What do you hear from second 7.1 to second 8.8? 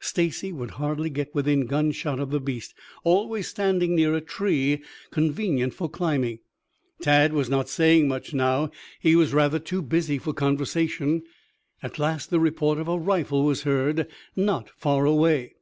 was not saying much now.